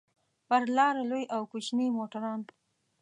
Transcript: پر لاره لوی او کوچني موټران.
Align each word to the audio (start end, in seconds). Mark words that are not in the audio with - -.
پر 0.47 0.61
لاره 0.75 1.03
لوی 1.09 1.23
او 1.35 1.41
کوچني 1.51 1.87
موټران. 1.97 2.41